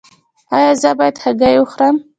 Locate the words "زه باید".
0.81-1.15